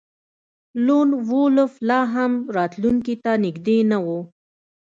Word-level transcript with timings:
لون 0.85 1.09
وولف 1.29 1.73
لاهم 1.89 2.31
راتلونکي 2.57 3.15
ته 3.23 3.31
نږدې 3.43 3.77
نه 3.91 3.97
و 4.05 4.07